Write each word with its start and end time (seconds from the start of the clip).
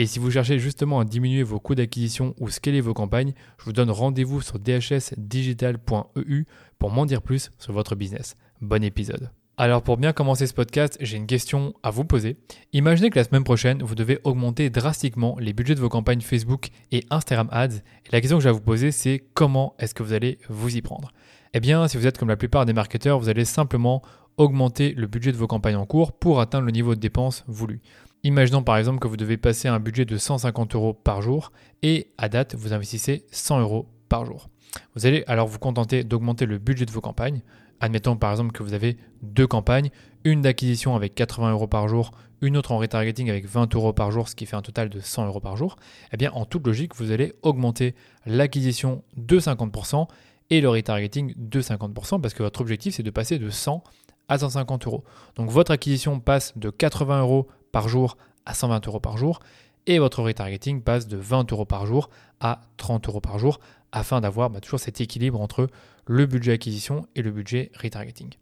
Et 0.00 0.06
si 0.06 0.20
vous 0.20 0.30
cherchez 0.30 0.60
justement 0.60 1.00
à 1.00 1.04
diminuer 1.04 1.42
vos 1.42 1.58
coûts 1.58 1.74
d'acquisition 1.74 2.32
ou 2.38 2.48
scaler 2.50 2.80
vos 2.80 2.94
campagnes, 2.94 3.32
je 3.58 3.64
vous 3.64 3.72
donne 3.72 3.90
rendez-vous 3.90 4.40
sur 4.40 4.60
dhsdigital.eu 4.60 6.44
pour 6.78 6.90
m'en 6.92 7.04
dire 7.04 7.20
plus 7.20 7.50
sur 7.58 7.72
votre 7.72 7.96
business. 7.96 8.36
Bon 8.60 8.84
épisode. 8.84 9.32
Alors 9.56 9.82
pour 9.82 9.96
bien 9.96 10.12
commencer 10.12 10.46
ce 10.46 10.54
podcast, 10.54 10.96
j'ai 11.00 11.16
une 11.16 11.26
question 11.26 11.74
à 11.82 11.90
vous 11.90 12.04
poser. 12.04 12.36
Imaginez 12.72 13.10
que 13.10 13.18
la 13.18 13.24
semaine 13.24 13.42
prochaine, 13.42 13.82
vous 13.82 13.96
devez 13.96 14.20
augmenter 14.22 14.70
drastiquement 14.70 15.36
les 15.40 15.52
budgets 15.52 15.74
de 15.74 15.80
vos 15.80 15.88
campagnes 15.88 16.20
Facebook 16.20 16.68
et 16.92 17.04
Instagram 17.10 17.48
Ads. 17.50 17.78
Et 18.06 18.12
la 18.12 18.20
question 18.20 18.36
que 18.38 18.44
j'ai 18.44 18.50
à 18.50 18.52
vous 18.52 18.60
poser, 18.60 18.92
c'est 18.92 19.24
comment 19.34 19.74
est-ce 19.80 19.96
que 19.96 20.04
vous 20.04 20.12
allez 20.12 20.38
vous 20.48 20.76
y 20.76 20.80
prendre? 20.80 21.10
Eh 21.54 21.58
bien, 21.58 21.88
si 21.88 21.96
vous 21.96 22.06
êtes 22.06 22.18
comme 22.18 22.28
la 22.28 22.36
plupart 22.36 22.66
des 22.66 22.72
marketeurs, 22.72 23.18
vous 23.18 23.30
allez 23.30 23.44
simplement 23.44 24.02
augmenter 24.36 24.94
le 24.96 25.08
budget 25.08 25.32
de 25.32 25.36
vos 25.36 25.48
campagnes 25.48 25.74
en 25.74 25.86
cours 25.86 26.12
pour 26.12 26.40
atteindre 26.40 26.66
le 26.66 26.70
niveau 26.70 26.94
de 26.94 27.00
dépenses 27.00 27.42
voulu. 27.48 27.80
Imaginons 28.24 28.62
par 28.62 28.76
exemple 28.76 28.98
que 28.98 29.08
vous 29.08 29.16
devez 29.16 29.36
passer 29.36 29.68
un 29.68 29.78
budget 29.78 30.04
de 30.04 30.16
150 30.16 30.74
euros 30.74 30.92
par 30.92 31.22
jour 31.22 31.52
et 31.82 32.10
à 32.18 32.28
date, 32.28 32.54
vous 32.56 32.72
investissez 32.72 33.24
100 33.30 33.60
euros 33.60 33.86
par 34.08 34.24
jour. 34.24 34.48
Vous 34.94 35.06
allez 35.06 35.24
alors 35.26 35.46
vous 35.46 35.58
contenter 35.58 36.04
d'augmenter 36.04 36.46
le 36.46 36.58
budget 36.58 36.84
de 36.84 36.90
vos 36.90 37.00
campagnes. 37.00 37.42
Admettons 37.80 38.16
par 38.16 38.32
exemple 38.32 38.52
que 38.52 38.62
vous 38.62 38.74
avez 38.74 38.96
deux 39.22 39.46
campagnes, 39.46 39.90
une 40.24 40.42
d'acquisition 40.42 40.96
avec 40.96 41.14
80 41.14 41.52
euros 41.52 41.68
par 41.68 41.86
jour, 41.86 42.10
une 42.40 42.56
autre 42.56 42.72
en 42.72 42.78
retargeting 42.78 43.30
avec 43.30 43.46
20 43.46 43.74
euros 43.76 43.92
par 43.92 44.10
jour, 44.10 44.28
ce 44.28 44.34
qui 44.34 44.46
fait 44.46 44.56
un 44.56 44.62
total 44.62 44.88
de 44.88 45.00
100 45.00 45.26
euros 45.26 45.40
par 45.40 45.56
jour. 45.56 45.76
Eh 46.12 46.16
bien, 46.16 46.32
en 46.32 46.44
toute 46.44 46.66
logique, 46.66 46.96
vous 46.96 47.12
allez 47.12 47.34
augmenter 47.42 47.94
l'acquisition 48.26 49.04
de 49.16 49.38
50% 49.38 50.06
et 50.50 50.60
le 50.60 50.68
retargeting 50.68 51.34
de 51.36 51.60
50% 51.60 52.20
parce 52.20 52.34
que 52.34 52.42
votre 52.42 52.60
objectif 52.60 52.94
c'est 52.94 53.02
de 53.02 53.10
passer 53.10 53.38
de 53.38 53.50
100 53.50 53.82
à 54.28 54.38
150 54.38 54.86
euros. 54.86 55.04
Donc 55.36 55.50
votre 55.50 55.72
acquisition 55.72 56.20
passe 56.20 56.56
de 56.56 56.70
80 56.70 57.20
euros 57.20 57.48
par 57.72 57.88
jour 57.88 58.16
à 58.46 58.54
120 58.54 58.86
euros 58.86 59.00
par 59.00 59.16
jour 59.16 59.40
et 59.86 59.98
votre 59.98 60.22
retargeting 60.22 60.82
passe 60.82 61.08
de 61.08 61.16
20 61.16 61.52
euros 61.52 61.64
par 61.64 61.86
jour 61.86 62.10
à 62.40 62.60
30 62.76 63.08
euros 63.08 63.20
par 63.20 63.38
jour 63.38 63.60
afin 63.92 64.20
d'avoir 64.20 64.50
bah, 64.50 64.60
toujours 64.60 64.80
cet 64.80 65.00
équilibre 65.00 65.40
entre 65.40 65.68
le 66.06 66.26
budget 66.26 66.52
acquisition 66.52 67.06
et 67.14 67.22
le 67.22 67.30
budget 67.30 67.70
retargeting. 67.80 68.34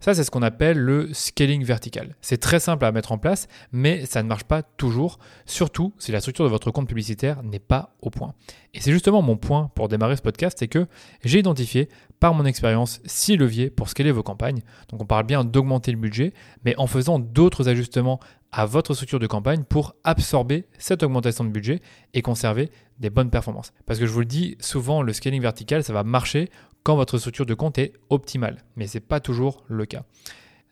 Ça, 0.00 0.14
c'est 0.14 0.24
ce 0.24 0.30
qu'on 0.30 0.40
appelle 0.40 0.78
le 0.78 1.12
scaling 1.12 1.62
vertical. 1.62 2.16
C'est 2.22 2.38
très 2.38 2.58
simple 2.58 2.86
à 2.86 2.92
mettre 2.92 3.12
en 3.12 3.18
place, 3.18 3.48
mais 3.70 4.06
ça 4.06 4.22
ne 4.22 4.28
marche 4.28 4.44
pas 4.44 4.62
toujours, 4.62 5.18
surtout 5.44 5.92
si 5.98 6.10
la 6.10 6.20
structure 6.20 6.46
de 6.46 6.50
votre 6.50 6.70
compte 6.70 6.88
publicitaire 6.88 7.42
n'est 7.42 7.58
pas 7.58 7.94
au 8.00 8.08
point. 8.08 8.32
Et 8.72 8.80
c'est 8.80 8.92
justement 8.92 9.20
mon 9.20 9.36
point 9.36 9.70
pour 9.74 9.88
démarrer 9.88 10.16
ce 10.16 10.22
podcast, 10.22 10.56
c'est 10.58 10.68
que 10.68 10.86
j'ai 11.22 11.40
identifié 11.40 11.90
par 12.18 12.32
mon 12.32 12.46
expérience 12.46 13.00
six 13.04 13.36
leviers 13.36 13.68
pour 13.68 13.90
scaler 13.90 14.10
vos 14.10 14.22
campagnes. 14.22 14.62
Donc 14.88 15.02
on 15.02 15.06
parle 15.06 15.26
bien 15.26 15.44
d'augmenter 15.44 15.92
le 15.92 15.98
budget, 15.98 16.32
mais 16.64 16.74
en 16.78 16.86
faisant 16.86 17.18
d'autres 17.18 17.68
ajustements 17.68 18.20
à 18.52 18.66
votre 18.66 18.94
structure 18.94 19.18
de 19.18 19.26
campagne 19.26 19.64
pour 19.64 19.94
absorber 20.04 20.64
cette 20.78 21.02
augmentation 21.02 21.44
de 21.44 21.50
budget 21.50 21.80
et 22.14 22.22
conserver 22.22 22.70
des 22.98 23.10
bonnes 23.10 23.30
performances. 23.30 23.72
Parce 23.86 23.98
que 23.98 24.06
je 24.06 24.12
vous 24.12 24.20
le 24.20 24.26
dis, 24.26 24.56
souvent 24.60 25.02
le 25.02 25.12
scaling 25.12 25.40
vertical, 25.40 25.84
ça 25.84 25.92
va 25.92 26.04
marcher 26.04 26.50
votre 26.96 27.18
structure 27.18 27.46
de 27.46 27.54
compte 27.54 27.78
est 27.78 27.92
optimale, 28.08 28.64
mais 28.76 28.86
ce 28.86 28.96
n'est 28.96 29.02
pas 29.02 29.20
toujours 29.20 29.64
le 29.68 29.86
cas. 29.86 30.04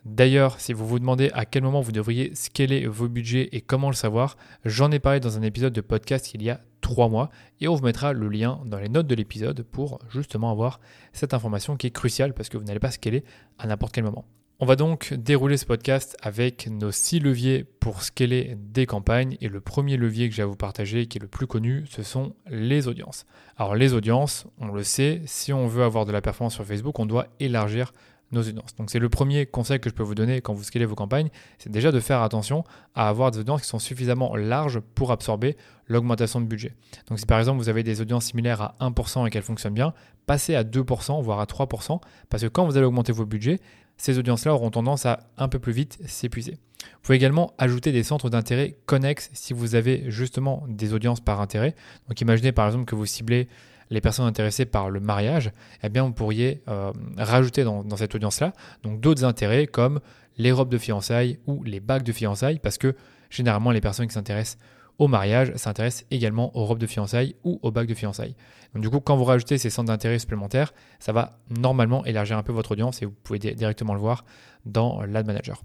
D'ailleurs, 0.04 0.60
si 0.60 0.72
vous 0.72 0.86
vous 0.86 0.98
demandez 0.98 1.30
à 1.34 1.44
quel 1.44 1.62
moment 1.62 1.80
vous 1.80 1.92
devriez 1.92 2.34
scaler 2.34 2.86
vos 2.86 3.08
budgets 3.08 3.48
et 3.52 3.60
comment 3.60 3.88
le 3.88 3.94
savoir, 3.94 4.36
j'en 4.64 4.90
ai 4.90 5.00
parlé 5.00 5.20
dans 5.20 5.36
un 5.36 5.42
épisode 5.42 5.72
de 5.72 5.80
podcast 5.80 6.32
il 6.34 6.42
y 6.42 6.50
a 6.50 6.60
trois 6.80 7.08
mois 7.08 7.30
et 7.60 7.68
on 7.68 7.74
vous 7.74 7.84
mettra 7.84 8.12
le 8.12 8.28
lien 8.28 8.60
dans 8.64 8.78
les 8.78 8.88
notes 8.88 9.06
de 9.06 9.14
l'épisode 9.14 9.62
pour 9.62 9.98
justement 10.08 10.50
avoir 10.50 10.80
cette 11.12 11.34
information 11.34 11.76
qui 11.76 11.88
est 11.88 11.90
cruciale 11.90 12.32
parce 12.32 12.48
que 12.48 12.56
vous 12.56 12.64
n'allez 12.64 12.78
pas 12.78 12.90
scaler 12.90 13.24
à 13.58 13.66
n'importe 13.66 13.92
quel 13.92 14.04
moment. 14.04 14.24
On 14.60 14.66
va 14.66 14.74
donc 14.74 15.14
dérouler 15.14 15.56
ce 15.56 15.64
podcast 15.64 16.16
avec 16.20 16.66
nos 16.66 16.90
six 16.90 17.20
leviers 17.20 17.62
pour 17.62 18.02
scaler 18.02 18.56
des 18.58 18.86
campagnes. 18.86 19.36
Et 19.40 19.46
le 19.46 19.60
premier 19.60 19.96
levier 19.96 20.28
que 20.28 20.34
j'ai 20.34 20.42
à 20.42 20.46
vous 20.46 20.56
partager, 20.56 21.06
qui 21.06 21.18
est 21.18 21.20
le 21.20 21.28
plus 21.28 21.46
connu, 21.46 21.84
ce 21.88 22.02
sont 22.02 22.34
les 22.50 22.88
audiences. 22.88 23.24
Alors 23.56 23.76
les 23.76 23.94
audiences, 23.94 24.48
on 24.58 24.72
le 24.72 24.82
sait, 24.82 25.22
si 25.26 25.52
on 25.52 25.68
veut 25.68 25.84
avoir 25.84 26.06
de 26.06 26.10
la 26.12 26.20
performance 26.20 26.54
sur 26.54 26.64
Facebook, 26.64 26.98
on 26.98 27.06
doit 27.06 27.28
élargir 27.38 27.92
audiences. 28.36 28.74
Donc 28.76 28.90
c'est 28.90 28.98
le 28.98 29.08
premier 29.08 29.46
conseil 29.46 29.80
que 29.80 29.88
je 29.88 29.94
peux 29.94 30.02
vous 30.02 30.14
donner 30.14 30.40
quand 30.40 30.52
vous 30.52 30.64
scalez 30.64 30.84
vos 30.84 30.94
campagnes, 30.94 31.28
c'est 31.58 31.70
déjà 31.70 31.92
de 31.92 32.00
faire 32.00 32.22
attention 32.22 32.64
à 32.94 33.08
avoir 33.08 33.30
des 33.30 33.38
audiences 33.38 33.62
qui 33.62 33.68
sont 33.68 33.78
suffisamment 33.78 34.36
larges 34.36 34.80
pour 34.94 35.12
absorber 35.12 35.56
l'augmentation 35.86 36.40
de 36.40 36.46
budget. 36.46 36.74
Donc 37.08 37.18
si 37.18 37.26
par 37.26 37.38
exemple 37.38 37.58
vous 37.58 37.68
avez 37.68 37.82
des 37.82 38.00
audiences 38.00 38.26
similaires 38.26 38.60
à 38.60 38.76
1% 38.80 39.26
et 39.26 39.30
qu'elles 39.30 39.42
fonctionnent 39.42 39.74
bien, 39.74 39.94
passez 40.26 40.54
à 40.54 40.64
2% 40.64 41.22
voire 41.22 41.40
à 41.40 41.44
3% 41.44 42.00
parce 42.28 42.42
que 42.42 42.48
quand 42.48 42.66
vous 42.66 42.76
allez 42.76 42.86
augmenter 42.86 43.12
vos 43.12 43.24
budgets, 43.24 43.60
ces 43.96 44.18
audiences-là 44.18 44.54
auront 44.54 44.70
tendance 44.70 45.06
à 45.06 45.20
un 45.36 45.48
peu 45.48 45.58
plus 45.58 45.72
vite 45.72 45.98
s'épuiser. 46.06 46.58
Vous 46.80 47.00
pouvez 47.02 47.16
également 47.16 47.54
ajouter 47.58 47.90
des 47.90 48.04
centres 48.04 48.30
d'intérêt 48.30 48.76
connexes 48.86 49.30
si 49.32 49.52
vous 49.52 49.74
avez 49.74 50.10
justement 50.10 50.64
des 50.68 50.94
audiences 50.94 51.20
par 51.20 51.40
intérêt. 51.40 51.74
Donc 52.08 52.20
imaginez 52.20 52.52
par 52.52 52.66
exemple 52.66 52.84
que 52.84 52.94
vous 52.94 53.06
ciblez 53.06 53.48
les 53.90 54.00
personnes 54.00 54.26
intéressées 54.26 54.66
par 54.66 54.90
le 54.90 55.00
mariage, 55.00 55.52
eh 55.82 56.00
vous 56.00 56.12
pourriez 56.12 56.62
euh, 56.68 56.92
rajouter 57.16 57.64
dans, 57.64 57.96
cette 57.96 58.14
audience-là 58.14 58.52
d'autres 58.84 59.24
intérêts 59.24 59.66
comme 59.66 60.00
les 60.36 60.52
robes 60.52 60.68
de 60.68 60.78
fiançailles 60.78 61.38
ou 61.46 61.62
les 61.64 61.80
bagues 61.80 62.04
de 62.04 62.12
fiançailles 62.12 62.58
parce 62.58 62.78
que 62.78 62.94
généralement 63.30 63.70
les 63.70 63.80
personnes 63.80 64.06
qui 64.06 64.14
s'intéressent 64.14 64.58
au 64.98 65.06
mariage 65.06 65.52
s'intéressent 65.54 66.06
également 66.10 66.56
aux 66.56 66.64
robes 66.64 66.78
de 66.78 66.86
fiançailles 66.86 67.36
ou 67.44 67.58
aux 67.62 67.70
bagues 67.70 67.88
de 67.88 67.94
fiançailles. 67.94 68.34
Donc 68.74 68.82
du 68.82 68.90
coup, 68.90 69.00
quand 69.00 69.16
vous 69.16 69.24
rajoutez 69.24 69.56
ces 69.58 69.70
centres 69.70 69.88
d'intérêt 69.88 70.18
supplémentaires, 70.18 70.72
ça 70.98 71.12
va 71.12 71.38
normalement 71.50 72.04
élargir 72.04 72.36
un 72.36 72.42
peu 72.42 72.52
votre 72.52 72.72
audience 72.72 73.00
et 73.02 73.06
vous 73.06 73.14
pouvez 73.22 73.38
directement 73.38 73.94
le 73.94 74.00
voir 74.00 74.24
dans 74.66 75.02
l'ad 75.02 75.26
manager. 75.26 75.62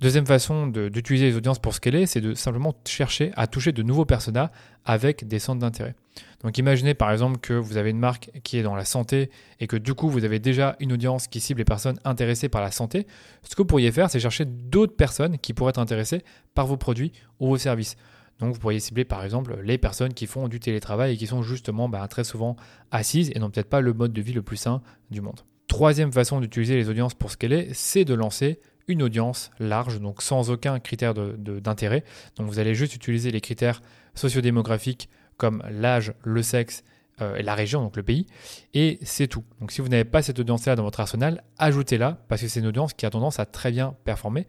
Deuxième 0.00 0.26
façon 0.26 0.68
d'utiliser 0.68 1.26
les 1.26 1.36
audiences 1.36 1.58
pour 1.58 1.74
scaler, 1.74 2.06
c'est 2.06 2.20
de 2.20 2.34
simplement 2.34 2.72
chercher 2.86 3.32
à 3.34 3.48
toucher 3.48 3.72
de 3.72 3.82
nouveaux 3.82 4.04
personas 4.04 4.52
avec 4.84 5.26
des 5.26 5.40
centres 5.40 5.60
d'intérêt. 5.60 5.96
Donc 6.42 6.58
imaginez 6.58 6.94
par 6.94 7.10
exemple 7.10 7.38
que 7.38 7.52
vous 7.52 7.76
avez 7.76 7.90
une 7.90 7.98
marque 7.98 8.30
qui 8.44 8.58
est 8.58 8.62
dans 8.62 8.76
la 8.76 8.84
santé 8.84 9.30
et 9.60 9.66
que 9.66 9.76
du 9.76 9.94
coup 9.94 10.08
vous 10.08 10.24
avez 10.24 10.38
déjà 10.38 10.76
une 10.80 10.92
audience 10.92 11.26
qui 11.26 11.40
cible 11.40 11.58
les 11.58 11.64
personnes 11.64 11.98
intéressées 12.04 12.48
par 12.48 12.62
la 12.62 12.70
santé. 12.70 13.06
Ce 13.42 13.54
que 13.54 13.62
vous 13.62 13.66
pourriez 13.66 13.92
faire, 13.92 14.10
c'est 14.10 14.20
chercher 14.20 14.44
d'autres 14.44 14.96
personnes 14.96 15.38
qui 15.38 15.54
pourraient 15.54 15.70
être 15.70 15.78
intéressées 15.78 16.22
par 16.54 16.66
vos 16.66 16.76
produits 16.76 17.12
ou 17.40 17.48
vos 17.48 17.58
services. 17.58 17.96
Donc 18.38 18.54
vous 18.54 18.60
pourriez 18.60 18.80
cibler 18.80 19.04
par 19.04 19.24
exemple 19.24 19.58
les 19.64 19.78
personnes 19.78 20.14
qui 20.14 20.26
font 20.26 20.48
du 20.48 20.60
télétravail 20.60 21.14
et 21.14 21.16
qui 21.16 21.26
sont 21.26 21.42
justement 21.42 21.88
bah, 21.88 22.06
très 22.08 22.24
souvent 22.24 22.56
assises 22.90 23.30
et 23.34 23.38
n'ont 23.38 23.50
peut-être 23.50 23.68
pas 23.68 23.80
le 23.80 23.92
mode 23.92 24.12
de 24.12 24.22
vie 24.22 24.32
le 24.32 24.42
plus 24.42 24.56
sain 24.56 24.80
du 25.10 25.20
monde. 25.20 25.40
Troisième 25.66 26.12
façon 26.12 26.40
d'utiliser 26.40 26.76
les 26.76 26.88
audiences 26.88 27.14
pour 27.14 27.30
scaler, 27.30 27.68
c'est 27.72 28.04
de 28.04 28.14
lancer 28.14 28.60
une 28.86 29.02
audience 29.02 29.50
large, 29.58 30.00
donc 30.00 30.22
sans 30.22 30.50
aucun 30.50 30.80
critère 30.80 31.12
d'intérêt. 31.14 32.04
donc 32.36 32.48
vous 32.48 32.58
allez 32.58 32.74
juste 32.74 32.94
utiliser 32.94 33.30
les 33.30 33.42
critères 33.42 33.82
sociodémographiques 34.14 35.10
comme 35.38 35.62
l'âge, 35.70 36.12
le 36.22 36.42
sexe 36.42 36.84
euh, 37.22 37.36
et 37.36 37.42
la 37.42 37.54
région, 37.54 37.82
donc 37.82 37.96
le 37.96 38.02
pays, 38.02 38.26
et 38.74 38.98
c'est 39.02 39.26
tout. 39.26 39.44
Donc 39.60 39.72
si 39.72 39.80
vous 39.80 39.88
n'avez 39.88 40.04
pas 40.04 40.22
cette 40.22 40.38
audience-là 40.38 40.76
dans 40.76 40.82
votre 40.82 41.00
arsenal, 41.00 41.42
ajoutez-la 41.58 42.18
parce 42.28 42.42
que 42.42 42.48
c'est 42.48 42.60
une 42.60 42.66
audience 42.66 42.92
qui 42.92 43.06
a 43.06 43.10
tendance 43.10 43.40
à 43.40 43.46
très 43.46 43.70
bien 43.70 43.96
performer. 44.04 44.46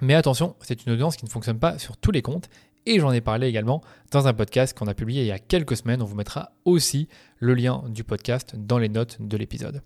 Mais 0.00 0.14
attention, 0.14 0.56
c'est 0.60 0.84
une 0.86 0.92
audience 0.92 1.16
qui 1.16 1.24
ne 1.24 1.30
fonctionne 1.30 1.58
pas 1.58 1.78
sur 1.78 1.96
tous 1.96 2.10
les 2.10 2.22
comptes 2.22 2.48
et 2.86 2.98
j'en 2.98 3.12
ai 3.12 3.20
parlé 3.20 3.46
également 3.46 3.82
dans 4.10 4.26
un 4.26 4.32
podcast 4.32 4.76
qu'on 4.76 4.86
a 4.86 4.94
publié 4.94 5.22
il 5.22 5.28
y 5.28 5.32
a 5.32 5.38
quelques 5.38 5.76
semaines. 5.76 6.02
On 6.02 6.06
vous 6.06 6.16
mettra 6.16 6.52
aussi 6.64 7.08
le 7.38 7.54
lien 7.54 7.84
du 7.88 8.04
podcast 8.04 8.54
dans 8.56 8.78
les 8.78 8.88
notes 8.88 9.18
de 9.20 9.36
l'épisode. 9.36 9.82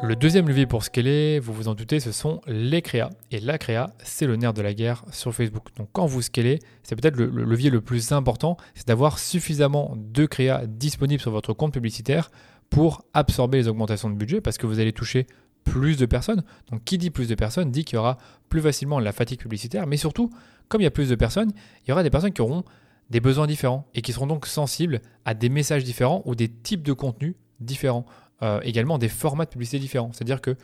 Le 0.00 0.14
deuxième 0.14 0.46
levier 0.46 0.66
pour 0.66 0.84
scaler, 0.84 1.40
vous 1.40 1.52
vous 1.52 1.66
en 1.66 1.74
doutez, 1.74 1.98
ce 1.98 2.12
sont 2.12 2.40
les 2.46 2.82
créas. 2.82 3.10
Et 3.32 3.40
la 3.40 3.58
créa, 3.58 3.90
c'est 4.04 4.26
le 4.28 4.36
nerf 4.36 4.54
de 4.54 4.62
la 4.62 4.72
guerre 4.72 5.04
sur 5.10 5.34
Facebook. 5.34 5.74
Donc 5.76 5.88
quand 5.92 6.06
vous 6.06 6.22
scalez, 6.22 6.60
c'est 6.84 6.94
peut-être 6.94 7.16
le, 7.16 7.26
levier 7.26 7.68
le 7.68 7.80
plus 7.80 8.12
important, 8.12 8.56
c'est 8.76 8.86
d'avoir 8.86 9.18
suffisamment 9.18 9.96
de 9.96 10.24
créas 10.24 10.66
disponibles 10.66 11.20
sur 11.20 11.32
votre 11.32 11.52
compte 11.52 11.72
publicitaire 11.72 12.30
pour 12.70 13.04
absorber 13.12 13.58
les 13.58 13.66
augmentations 13.66 14.08
de 14.08 14.14
budget 14.14 14.40
parce 14.40 14.56
que 14.56 14.68
vous 14.68 14.78
allez 14.78 14.92
toucher 14.92 15.26
plus 15.64 15.96
de 15.96 16.06
personnes. 16.06 16.44
Donc 16.70 16.84
qui 16.84 16.96
dit 16.96 17.10
plus 17.10 17.26
de 17.26 17.34
personnes 17.34 17.72
dit 17.72 17.84
qu'il 17.84 17.96
y 17.96 17.98
aura 17.98 18.18
plus 18.48 18.60
facilement 18.60 19.00
la 19.00 19.10
fatigue 19.10 19.40
publicitaire, 19.40 19.88
mais 19.88 19.96
surtout, 19.96 20.30
comme 20.68 20.80
il 20.80 20.84
y 20.84 20.88
a 20.88 20.92
plus 20.92 21.08
de 21.08 21.16
personnes, 21.16 21.50
il 21.82 21.88
y 21.88 21.92
aura 21.92 22.04
des 22.04 22.10
personnes 22.10 22.32
qui 22.32 22.40
auront 22.40 22.62
des 23.10 23.18
besoins 23.18 23.48
différents 23.48 23.88
et 23.94 24.02
qui 24.02 24.12
seront 24.12 24.28
donc 24.28 24.46
sensibles 24.46 25.00
à 25.24 25.34
des 25.34 25.48
messages 25.48 25.82
différents 25.82 26.22
ou 26.24 26.36
des 26.36 26.48
types 26.48 26.82
de 26.82 26.92
contenus 26.92 27.34
différents. 27.58 28.06
Euh, 28.42 28.60
également 28.62 28.98
des 28.98 29.08
formats 29.08 29.46
de 29.46 29.50
publicité 29.50 29.80
différents. 29.80 30.12
C'est-à-dire 30.12 30.40
qu'il 30.40 30.56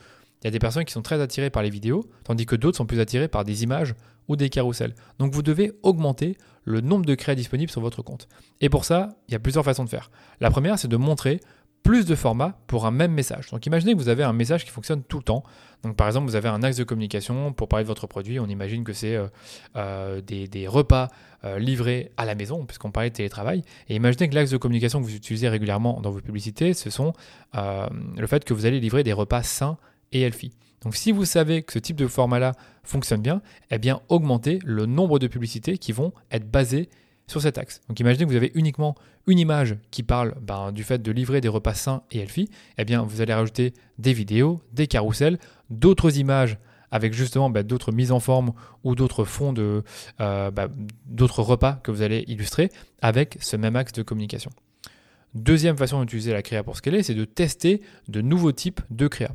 y 0.45 0.47
a 0.47 0.51
des 0.51 0.61
personnes 0.61 0.85
qui 0.85 0.93
sont 0.93 1.03
très 1.03 1.21
attirées 1.21 1.51
par 1.51 1.65
les 1.65 1.71
vidéos, 1.71 2.05
tandis 2.23 2.47
que 2.47 2.55
d'autres 2.55 2.77
sont 2.77 2.87
plus 2.87 3.01
attirées 3.01 3.27
par 3.27 3.43
des 3.43 3.65
images 3.65 3.97
ou 4.29 4.37
des 4.37 4.49
carousels. 4.49 4.95
Donc 5.19 5.33
vous 5.33 5.43
devez 5.43 5.73
augmenter 5.83 6.39
le 6.63 6.81
nombre 6.81 7.05
de 7.05 7.17
créas 7.17 7.35
disponibles 7.35 7.73
sur 7.73 7.81
votre 7.81 8.01
compte. 8.01 8.29
Et 8.61 8.69
pour 8.69 8.85
ça, 8.85 9.17
il 9.29 9.33
y 9.33 9.35
a 9.35 9.41
plusieurs 9.41 9.65
façons 9.65 9.83
de 9.83 9.89
faire. 9.89 10.13
La 10.41 10.51
première, 10.51 10.79
c'est 10.79 10.87
de 10.87 10.97
montrer 10.97 11.41
plus 11.85 12.07
de 12.07 12.15
formats 12.15 12.59
pour 12.67 12.87
un 12.87 12.91
même 12.91 13.13
message. 13.13 13.51
Donc 13.51 13.65
imaginez 13.67 13.93
que 13.93 13.99
vous 13.99 14.09
avez 14.09 14.25
un 14.25 14.33
message 14.33 14.65
qui 14.65 14.71
fonctionne 14.71 15.05
tout 15.05 15.19
le 15.19 15.23
temps. 15.23 15.45
Donc 15.85 15.97
par 15.97 16.07
exemple, 16.07 16.27
vous 16.27 16.35
avez 16.35 16.49
un 16.49 16.63
axe 16.63 16.79
de 16.79 16.83
communication 16.83 17.53
pour 17.53 17.69
parler 17.69 17.85
de 17.85 17.89
votre 17.89 18.07
produit. 18.07 18.41
On 18.41 18.47
imagine 18.47 18.85
que 18.85 18.95
c'est 18.95 19.15
euh, 19.15 19.29
euh, 19.77 20.21
des, 20.23 20.67
repas 20.67 21.09
euh, 21.45 21.59
livrés 21.59 22.11
à 22.17 22.25
la 22.25 22.35
maison, 22.35 22.65
puisqu'on 22.65 22.91
parlait 22.91 23.11
de 23.11 23.15
télétravail. 23.15 23.63
Et 23.91 23.95
imaginez 23.95 24.31
que 24.31 24.35
l'axe 24.35 24.51
de 24.51 24.57
communication 24.57 24.99
que 25.01 25.05
vous 25.05 25.15
utilisez 25.15 25.47
régulièrement 25.47 26.01
dans 26.01 26.11
vos 26.11 26.21
publicités, 26.21 26.73
ce 26.73 26.89
sont 26.89 27.13
le 27.53 28.27
fait 28.27 28.45
que 28.45 28.55
vous 28.55 28.65
allez 28.65 28.81
livrer 28.81 29.05
des 29.05 29.13
repas 29.13 29.43
sains 29.43 29.77
et 30.11 30.23
healthy. 30.23 30.53
Donc 30.83 30.97
si 30.97 31.13
vous 31.13 31.27
savez 31.27 31.63
que 31.63 31.73
ce 31.73 31.79
type 31.79 31.97
de 31.97 32.07
format-là 32.07 32.53
fonctionne 32.83 33.21
bien, 33.21 33.43
eh 33.71 33.79
bien 33.79 34.01
augmentez 34.09 34.59
le 34.65 34.87
nombre 34.87 35.19
de 35.19 35.27
publicités 35.27 35.77
qui 35.77 35.93
vont 35.93 36.13
être 36.31 36.51
basées 36.51 36.89
sur 37.27 37.41
cet 37.41 37.59
axe. 37.59 37.81
Donc 37.89 38.01
imaginez 38.01 38.25
que 38.25 38.31
vous 38.31 38.37
avez 38.37 38.53
uniquement 38.55 38.95
une 39.27 39.39
image 39.39 39.77
qui 39.91 40.03
parle 40.03 40.35
ben, 40.41 40.73
du 40.73 40.85
fait 40.85 41.03
de 41.03 41.11
livrer 41.11 41.41
des 41.41 41.49
repas 41.49 41.75
sains 41.75 42.03
et 42.11 42.19
healthy, 42.19 42.51
eh 42.79 42.85
bien 42.85 43.03
vous 43.03 43.21
allez 43.21 43.35
rajouter 43.35 43.73
des 43.99 44.13
vidéos, 44.13 44.61
des 44.73 44.87
carousels, 44.87 45.39
d'autres 45.71 46.19
images 46.19 46.59
avec 46.91 47.13
justement 47.13 47.51
ben, 47.51 47.63
d'autres 47.63 47.93
mises 47.93 48.13
en 48.13 48.21
forme 48.21 48.53
ou 48.85 48.95
d'autres 48.95 49.25
fonds 49.25 49.53
de 49.53 49.83
euh, 50.21 50.51
ben, 50.51 50.69
d'autres 51.07 51.43
repas 51.43 51.81
que 51.83 51.91
vous 51.91 52.03
allez 52.03 52.25
illustrer 52.29 52.71
avec 53.03 53.39
ce 53.41 53.57
même 53.57 53.77
axe 53.77 53.93
de 53.93 54.03
communication. 54.03 54.51
Deuxième 55.35 55.77
façon 55.77 56.01
d'utiliser 56.01 56.33
la 56.33 56.43
créa 56.43 56.63
pour 56.63 56.77
scaler, 56.77 57.03
c'est 57.03 57.15
de 57.15 57.25
tester 57.25 57.83
de 58.07 58.21
nouveaux 58.21 58.53
types 58.53 58.81
de 58.91 59.09
créa. 59.09 59.33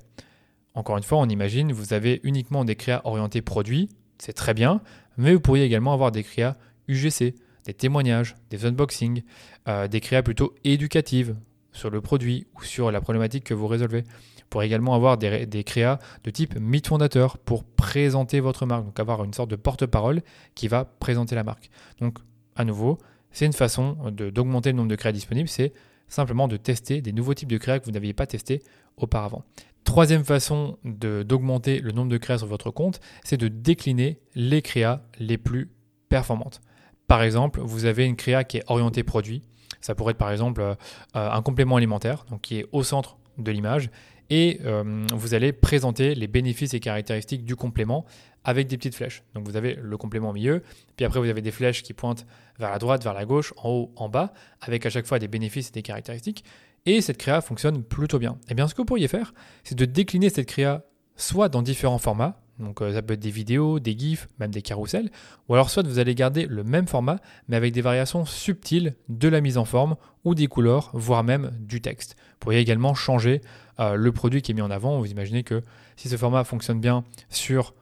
Encore 0.73 0.95
une 0.95 1.03
fois, 1.03 1.17
on 1.17 1.27
imagine, 1.27 1.73
vous 1.73 1.91
avez 1.93 2.21
uniquement 2.23 2.63
des 2.63 2.77
créas 2.77 3.01
orientés 3.03 3.41
produits, 3.41 3.89
c'est 4.17 4.31
très 4.31 4.53
bien, 4.53 4.81
mais 5.17 5.33
vous 5.33 5.41
pourriez 5.41 5.65
également 5.65 5.91
avoir 5.91 6.13
des 6.13 6.23
créas 6.23 6.55
UGC, 6.87 7.35
des 7.69 7.75
témoignages, 7.75 8.35
des 8.49 8.65
unboxings, 8.65 9.21
euh, 9.67 9.87
des 9.87 9.99
créas 9.99 10.23
plutôt 10.23 10.55
éducatives 10.63 11.35
sur 11.71 11.91
le 11.91 12.01
produit 12.01 12.47
ou 12.55 12.63
sur 12.63 12.91
la 12.91 12.99
problématique 12.99 13.43
que 13.43 13.53
vous 13.53 13.67
résolvez. 13.67 14.01
Vous 14.01 14.49
pourrez 14.49 14.65
également 14.65 14.95
avoir 14.95 15.19
des, 15.19 15.63
créas 15.63 15.99
de 16.23 16.31
type 16.31 16.55
mythe 16.59 16.87
fondateur 16.87 17.37
pour 17.37 17.63
présenter 17.63 18.39
votre 18.39 18.65
marque, 18.65 18.85
donc 18.85 18.99
avoir 18.99 19.23
une 19.23 19.33
sorte 19.33 19.51
de 19.51 19.55
porte-parole 19.55 20.23
qui 20.55 20.67
va 20.67 20.83
présenter 20.83 21.35
la 21.35 21.43
marque. 21.43 21.69
Donc, 22.01 22.17
à 22.55 22.65
nouveau, 22.65 22.97
c'est 23.31 23.45
une 23.45 23.53
façon 23.53 23.97
d'augmenter 24.09 24.71
le 24.71 24.77
nombre 24.77 24.89
de 24.89 24.95
créas 24.95 25.11
disponibles, 25.11 25.47
c'est 25.47 25.71
simplement 26.07 26.47
de 26.47 26.57
tester 26.57 27.01
des 27.01 27.11
nouveaux 27.11 27.35
types 27.35 27.51
de 27.51 27.59
créas 27.59 27.77
que 27.77 27.85
vous 27.85 27.91
n'aviez 27.91 28.13
pas 28.13 28.25
testés 28.25 28.63
auparavant. 28.97 29.43
Troisième 29.83 30.25
façon 30.25 30.79
d'augmenter 30.83 31.81
le 31.81 31.91
nombre 31.91 32.09
de 32.09 32.17
créas 32.17 32.39
sur 32.39 32.47
votre 32.47 32.71
compte, 32.71 32.99
c'est 33.23 33.37
de 33.37 33.47
décliner 33.47 34.19
les 34.33 34.63
créas 34.63 35.03
les 35.19 35.37
plus 35.37 35.69
performantes. 36.09 36.61
Par 37.09 37.23
exemple, 37.23 37.59
vous 37.61 37.85
avez 37.85 38.05
une 38.05 38.15
créa 38.15 38.43
qui 38.43 38.57
est 38.57 38.63
orientée 38.67 39.01
produit. 39.01 39.41
Ça 39.81 39.95
pourrait 39.95 40.11
être 40.11 40.17
par 40.17 40.31
exemple 40.31 40.61
euh, 40.61 40.75
un 41.15 41.41
complément 41.41 41.75
alimentaire, 41.75 42.23
donc 42.29 42.41
qui 42.41 42.59
est 42.59 42.67
au 42.71 42.83
centre 42.83 43.17
de 43.39 43.51
l'image, 43.51 43.89
et 44.29 44.59
euh, 44.63 45.07
vous 45.15 45.33
allez 45.33 45.51
présenter 45.51 46.13
les 46.13 46.27
bénéfices 46.27 46.75
et 46.75 46.79
caractéristiques 46.79 47.45
du 47.45 47.55
complément 47.55 48.05
avec 48.43 48.67
des 48.67 48.77
petites 48.77 48.93
flèches. 48.93 49.23
Donc 49.33 49.47
vous 49.47 49.55
avez 49.55 49.73
le 49.81 49.97
complément 49.97 50.29
au 50.29 50.33
milieu, 50.33 50.61
puis 50.97 51.05
après 51.05 51.19
vous 51.19 51.29
avez 51.29 51.41
des 51.41 51.49
flèches 51.49 51.81
qui 51.81 51.93
pointent 51.93 52.27
vers 52.59 52.69
la 52.69 52.77
droite, 52.77 53.03
vers 53.03 53.15
la 53.15 53.25
gauche, 53.25 53.55
en 53.57 53.69
haut, 53.69 53.91
en 53.95 54.07
bas, 54.07 54.31
avec 54.61 54.85
à 54.85 54.91
chaque 54.91 55.07
fois 55.07 55.17
des 55.17 55.27
bénéfices 55.27 55.69
et 55.69 55.71
des 55.71 55.81
caractéristiques. 55.81 56.43
Et 56.85 57.01
cette 57.01 57.17
créa 57.17 57.41
fonctionne 57.41 57.83
plutôt 57.83 58.19
bien. 58.19 58.33
Et 58.43 58.51
eh 58.51 58.53
bien 58.53 58.67
ce 58.67 58.75
que 58.75 58.81
vous 58.81 58.85
pourriez 58.85 59.07
faire, 59.07 59.33
c'est 59.63 59.75
de 59.75 59.85
décliner 59.85 60.29
cette 60.29 60.47
créa 60.47 60.83
soit 61.15 61.49
dans 61.49 61.63
différents 61.63 61.97
formats, 61.97 62.39
donc 62.59 62.81
euh, 62.81 62.93
ça 62.93 63.01
peut 63.01 63.13
être 63.13 63.19
des 63.19 63.31
vidéos, 63.31 63.79
des 63.79 63.97
gifs, 63.97 64.27
même 64.39 64.51
des 64.51 64.61
carousels. 64.61 65.09
Ou 65.47 65.53
alors 65.53 65.69
soit 65.69 65.87
vous 65.87 65.99
allez 65.99 66.15
garder 66.15 66.45
le 66.45 66.63
même 66.63 66.87
format, 66.87 67.17
mais 67.47 67.55
avec 67.55 67.73
des 67.73 67.81
variations 67.81 68.25
subtiles 68.25 68.95
de 69.07 69.27
la 69.27 69.41
mise 69.41 69.57
en 69.57 69.65
forme 69.65 69.95
ou 70.25 70.35
des 70.35 70.47
couleurs, 70.47 70.91
voire 70.93 71.23
même 71.23 71.51
du 71.59 71.81
texte. 71.81 72.15
Vous 72.17 72.37
pourriez 72.39 72.59
également 72.59 72.93
changer 72.93 73.41
euh, 73.79 73.95
le 73.95 74.11
produit 74.11 74.41
qui 74.41 74.51
est 74.51 74.55
mis 74.55 74.61
en 74.61 74.71
avant. 74.71 74.99
Vous 74.99 75.09
imaginez 75.09 75.43
que 75.43 75.63
si 75.95 76.09
ce 76.09 76.17
format 76.17 76.43
fonctionne 76.43 76.79
bien 76.79 77.03
sur 77.29 77.73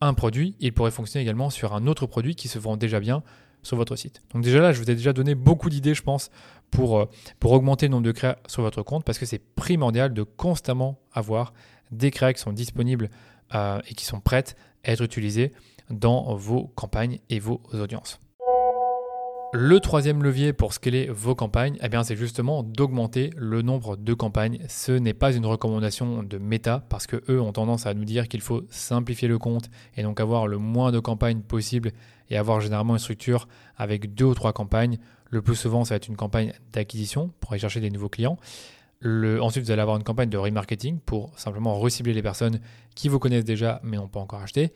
un 0.00 0.14
produit, 0.14 0.56
il 0.60 0.72
pourrait 0.72 0.90
fonctionner 0.90 1.22
également 1.22 1.50
sur 1.50 1.74
un 1.74 1.86
autre 1.86 2.06
produit 2.06 2.34
qui 2.34 2.48
se 2.48 2.58
vend 2.58 2.76
déjà 2.76 3.00
bien 3.00 3.22
sur 3.62 3.76
votre 3.76 3.96
site. 3.96 4.22
Donc 4.32 4.42
déjà 4.42 4.60
là, 4.60 4.72
je 4.72 4.80
vous 4.80 4.90
ai 4.90 4.94
déjà 4.94 5.12
donné 5.12 5.34
beaucoup 5.34 5.68
d'idées, 5.68 5.92
je 5.92 6.02
pense, 6.02 6.30
pour, 6.70 6.98
euh, 6.98 7.04
pour 7.40 7.52
augmenter 7.52 7.86
le 7.86 7.90
nombre 7.90 8.06
de 8.06 8.12
créas 8.12 8.38
sur 8.46 8.62
votre 8.62 8.82
compte, 8.82 9.04
parce 9.04 9.18
que 9.18 9.26
c'est 9.26 9.38
primordial 9.38 10.14
de 10.14 10.22
constamment 10.22 10.98
avoir 11.12 11.52
des 11.90 12.10
créas 12.10 12.32
qui 12.32 12.40
sont 12.40 12.52
disponibles 12.52 13.10
euh, 13.54 13.80
et 13.88 13.94
qui 13.94 14.04
sont 14.04 14.20
prêtes 14.20 14.56
à 14.84 14.92
être 14.92 15.02
utilisées 15.02 15.52
dans 15.90 16.34
vos 16.34 16.68
campagnes 16.74 17.18
et 17.28 17.38
vos 17.38 17.60
audiences. 17.72 18.20
Le 19.52 19.80
troisième 19.80 20.22
levier 20.22 20.52
pour 20.52 20.72
scaler 20.72 21.08
vos 21.08 21.34
campagnes, 21.34 21.76
eh 21.82 21.88
c'est 22.04 22.14
justement 22.14 22.62
d'augmenter 22.62 23.30
le 23.36 23.62
nombre 23.62 23.96
de 23.96 24.14
campagnes. 24.14 24.60
Ce 24.68 24.92
n'est 24.92 25.12
pas 25.12 25.32
une 25.34 25.44
recommandation 25.44 26.22
de 26.22 26.38
méta 26.38 26.84
parce 26.88 27.08
que 27.08 27.20
eux 27.28 27.40
ont 27.40 27.50
tendance 27.50 27.84
à 27.84 27.94
nous 27.94 28.04
dire 28.04 28.28
qu'il 28.28 28.42
faut 28.42 28.62
simplifier 28.70 29.26
le 29.26 29.38
compte 29.38 29.68
et 29.96 30.04
donc 30.04 30.20
avoir 30.20 30.46
le 30.46 30.58
moins 30.58 30.92
de 30.92 31.00
campagnes 31.00 31.40
possible 31.40 31.90
et 32.28 32.36
avoir 32.36 32.60
généralement 32.60 32.92
une 32.92 33.00
structure 33.00 33.48
avec 33.76 34.14
deux 34.14 34.26
ou 34.26 34.34
trois 34.34 34.52
campagnes. 34.52 34.98
Le 35.30 35.42
plus 35.42 35.56
souvent, 35.56 35.84
ça 35.84 35.94
va 35.94 35.96
être 35.96 36.06
une 36.06 36.16
campagne 36.16 36.52
d'acquisition 36.72 37.32
pour 37.40 37.50
aller 37.50 37.60
chercher 37.60 37.80
des 37.80 37.90
nouveaux 37.90 38.08
clients. 38.08 38.38
Ensuite, 39.04 39.64
vous 39.64 39.70
allez 39.70 39.82
avoir 39.82 39.96
une 39.96 40.04
campagne 40.04 40.28
de 40.28 40.36
remarketing 40.36 40.98
pour 41.00 41.38
simplement 41.38 41.78
recibler 41.78 42.12
les 42.12 42.22
personnes 42.22 42.60
qui 42.94 43.08
vous 43.08 43.18
connaissent 43.18 43.44
déjà 43.44 43.80
mais 43.82 43.96
n'ont 43.96 44.08
pas 44.08 44.20
encore 44.20 44.40
acheté. 44.40 44.72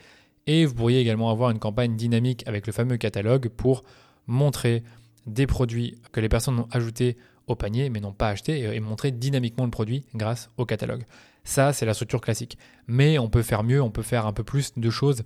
Et 0.47 0.67
vous 0.67 0.75
pourriez 0.75 1.01
également 1.01 1.31
avoir 1.31 1.51
une 1.51 1.59
campagne 1.59 1.97
dynamique 1.97 2.47
avec 2.47 2.67
le 2.67 2.73
fameux 2.73 2.97
catalogue 2.97 3.49
pour 3.49 3.83
montrer 4.27 4.83
des 5.27 5.47
produits 5.47 5.99
que 6.13 6.21
les 6.21 6.29
personnes 6.29 6.59
ont 6.59 6.69
ajoutés 6.71 7.17
au 7.47 7.55
panier 7.55 7.91
mais 7.91 8.01
n'ont 8.01 8.13
pas 8.13 8.29
acheté 8.29 8.61
et, 8.61 8.81
montrer 8.81 9.11
dynamiquement 9.11 9.65
le 9.65 9.71
produit 9.71 10.05
grâce 10.15 10.51
au 10.57 10.65
catalogue. 10.65 11.05
Ça, 11.45 11.73
c'est 11.73 11.87
la 11.87 11.95
structure 11.95 12.21
classique. 12.21 12.59
Mais 12.87 13.19
on 13.19 13.29
peut 13.29 13.43
faire 13.43 13.63
mieux, 13.63 13.83
on 13.83 13.91
peut 13.91 14.03
faire 14.03 14.27
un 14.27 14.33
peu 14.33 14.45
plus 14.45 14.73
de 14.77 14.91
choses 14.91 15.23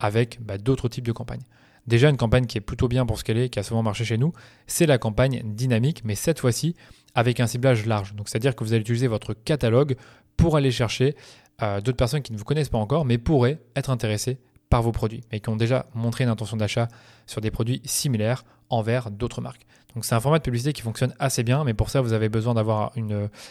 avec 0.00 0.38
bah, 0.42 0.58
d'autres 0.58 0.88
types 0.88 1.06
de 1.06 1.12
campagnes. 1.12 1.44
Déjà, 1.86 2.08
une 2.08 2.16
campagne 2.16 2.46
qui 2.46 2.58
est 2.58 2.62
plutôt 2.62 2.88
bien 2.88 3.04
pour 3.06 3.18
ce 3.18 3.24
qu'elle 3.24 3.38
est, 3.38 3.48
qui 3.48 3.58
a 3.58 3.62
souvent 3.62 3.82
marché 3.82 4.04
chez 4.04 4.18
nous, 4.18 4.32
c'est 4.66 4.86
la 4.86 4.98
campagne 4.98 5.42
dynamique, 5.44 6.02
mais 6.04 6.14
cette 6.14 6.38
fois-ci 6.38 6.74
avec 7.14 7.40
un 7.40 7.46
ciblage 7.46 7.86
large. 7.86 8.14
Donc, 8.14 8.28
c'est-à-dire 8.28 8.54
que 8.54 8.64
vous 8.64 8.72
allez 8.72 8.82
utiliser 8.82 9.06
votre 9.06 9.34
catalogue 9.34 9.96
pour 10.36 10.56
aller 10.56 10.70
chercher 10.70 11.14
euh, 11.62 11.80
d'autres 11.80 11.96
personnes 11.96 12.22
qui 12.22 12.32
ne 12.32 12.38
vous 12.38 12.44
connaissent 12.44 12.68
pas 12.68 12.78
encore, 12.78 13.04
mais 13.04 13.18
pourraient 13.18 13.58
être 13.76 13.90
intéressées 13.90 14.38
par 14.70 14.80
vos 14.80 14.92
produits, 14.92 15.20
mais 15.30 15.40
qui 15.40 15.50
ont 15.50 15.56
déjà 15.56 15.86
montré 15.94 16.24
une 16.24 16.30
intention 16.30 16.56
d'achat 16.56 16.88
sur 17.26 17.42
des 17.42 17.50
produits 17.50 17.82
similaires 17.84 18.44
envers 18.70 19.10
d'autres 19.10 19.42
marques. 19.42 19.66
Donc 19.94 20.06
c'est 20.06 20.14
un 20.14 20.20
format 20.20 20.38
de 20.38 20.42
publicité 20.42 20.72
qui 20.72 20.80
fonctionne 20.80 21.14
assez 21.18 21.42
bien, 21.42 21.62
mais 21.62 21.74
pour 21.74 21.90
ça 21.90 22.00
vous 22.00 22.14
avez 22.14 22.30
besoin 22.30 22.54
d'avoir 22.54 22.92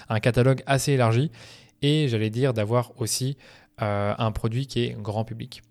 un 0.09 0.19
catalogue 0.19 0.63
assez 0.65 0.93
élargi 0.93 1.29
et 1.83 2.07
j'allais 2.07 2.31
dire 2.31 2.55
d'avoir 2.55 2.91
aussi 2.99 3.37
euh, 3.83 4.15
un 4.17 4.31
produit 4.31 4.65
qui 4.65 4.83
est 4.83 4.97
grand 4.99 5.23
public. 5.23 5.61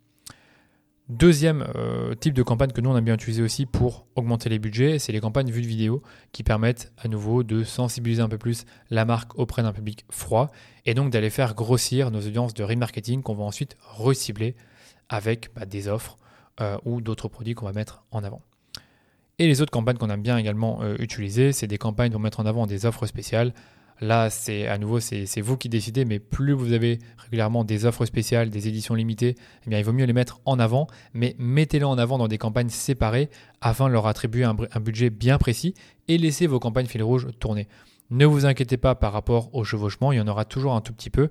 Deuxième 1.10 1.66
euh, 1.74 2.14
type 2.14 2.34
de 2.34 2.42
campagne 2.44 2.70
que 2.70 2.80
nous 2.80 2.88
on 2.88 2.94
a 2.94 3.00
bien 3.00 3.14
utilisé 3.14 3.42
aussi 3.42 3.66
pour 3.66 4.06
augmenter 4.14 4.48
les 4.48 4.60
budgets, 4.60 5.00
c'est 5.00 5.10
les 5.10 5.18
campagnes 5.18 5.50
vues 5.50 5.60
de 5.60 5.66
vidéo 5.66 6.04
qui 6.30 6.44
permettent 6.44 6.92
à 6.98 7.08
nouveau 7.08 7.42
de 7.42 7.64
sensibiliser 7.64 8.22
un 8.22 8.28
peu 8.28 8.38
plus 8.38 8.64
la 8.90 9.04
marque 9.04 9.36
auprès 9.36 9.64
d'un 9.64 9.72
public 9.72 10.04
froid 10.08 10.52
et 10.86 10.94
donc 10.94 11.10
d'aller 11.10 11.28
faire 11.28 11.56
grossir 11.56 12.12
nos 12.12 12.20
audiences 12.20 12.54
de 12.54 12.62
remarketing 12.62 13.22
qu'on 13.22 13.34
va 13.34 13.42
ensuite 13.42 13.76
recibler 13.82 14.54
avec 15.08 15.52
bah, 15.52 15.66
des 15.66 15.88
offres 15.88 16.16
euh, 16.60 16.78
ou 16.84 17.00
d'autres 17.00 17.26
produits 17.26 17.54
qu'on 17.54 17.66
va 17.66 17.72
mettre 17.72 18.04
en 18.12 18.22
avant. 18.22 18.42
Et 19.40 19.48
les 19.48 19.62
autres 19.62 19.72
campagnes 19.72 19.96
qu'on 19.96 20.10
aime 20.10 20.22
bien 20.22 20.36
également 20.36 20.80
euh, 20.80 20.94
utiliser, 21.00 21.50
c'est 21.50 21.66
des 21.66 21.78
campagnes 21.78 22.12
pour 22.12 22.20
mettre 22.20 22.38
en 22.38 22.46
avant 22.46 22.68
des 22.68 22.86
offres 22.86 23.06
spéciales. 23.06 23.52
Là, 24.00 24.30
c'est 24.30 24.66
à 24.66 24.78
nouveau, 24.78 24.98
c'est 24.98 25.40
vous 25.40 25.58
qui 25.58 25.68
décidez, 25.68 26.06
mais 26.06 26.18
plus 26.18 26.54
vous 26.54 26.72
avez 26.72 26.98
régulièrement 27.18 27.64
des 27.64 27.84
offres 27.84 28.06
spéciales, 28.06 28.48
des 28.48 28.66
éditions 28.66 28.94
limitées, 28.94 29.36
eh 29.66 29.70
bien, 29.70 29.78
il 29.78 29.84
vaut 29.84 29.92
mieux 29.92 30.06
les 30.06 30.14
mettre 30.14 30.40
en 30.46 30.58
avant, 30.58 30.86
mais 31.12 31.36
mettez-les 31.38 31.84
en 31.84 31.98
avant 31.98 32.16
dans 32.16 32.28
des 32.28 32.38
campagnes 32.38 32.70
séparées 32.70 33.28
afin 33.60 33.88
de 33.88 33.92
leur 33.92 34.06
attribuer 34.06 34.44
un, 34.44 34.54
budget 34.54 35.10
bien 35.10 35.36
précis 35.36 35.74
et 36.08 36.16
laissez 36.16 36.46
vos 36.46 36.58
campagnes 36.58 36.86
fil 36.86 37.02
rouge 37.02 37.28
tourner. 37.40 37.68
Ne 38.08 38.24
vous 38.24 38.46
inquiétez 38.46 38.78
pas 38.78 38.94
par 38.94 39.12
rapport 39.12 39.54
au 39.54 39.64
chevauchement, 39.64 40.12
il 40.12 40.16
y 40.16 40.20
en 40.20 40.28
aura 40.28 40.46
toujours 40.46 40.74
un 40.74 40.80
tout 40.80 40.94
petit 40.94 41.10
peu, 41.10 41.28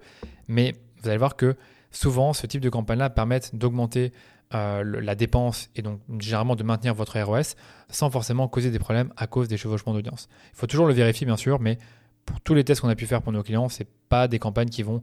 mais 0.47 0.75
vous 1.01 1.09
allez 1.09 1.17
voir 1.17 1.35
que 1.35 1.55
souvent, 1.89 2.33
ce 2.33 2.45
type 2.45 2.61
de 2.61 2.69
campagne-là 2.69 3.09
permettent 3.09 3.55
d'augmenter 3.55 4.13
euh, 4.53 4.83
la 4.83 5.15
dépense 5.15 5.69
et 5.75 5.81
donc 5.81 5.99
généralement 6.19 6.55
de 6.55 6.63
maintenir 6.63 6.95
votre 6.95 7.19
ROS 7.19 7.55
sans 7.89 8.09
forcément 8.09 8.47
causer 8.47 8.71
des 8.71 8.79
problèmes 8.79 9.13
à 9.15 9.27
cause 9.27 9.47
des 9.47 9.57
chevauchements 9.57 9.93
d'audience. 9.93 10.27
Il 10.53 10.57
faut 10.57 10.67
toujours 10.67 10.87
le 10.87 10.93
vérifier 10.93 11.25
bien 11.25 11.37
sûr, 11.37 11.59
mais 11.59 11.77
pour 12.25 12.41
tous 12.41 12.53
les 12.53 12.63
tests 12.63 12.81
qu'on 12.81 12.89
a 12.89 12.95
pu 12.95 13.05
faire 13.05 13.21
pour 13.21 13.31
nos 13.31 13.43
clients, 13.43 13.69
c'est 13.69 13.87
pas 14.09 14.27
des 14.27 14.39
campagnes 14.39 14.69
qui 14.69 14.83
vont 14.83 15.01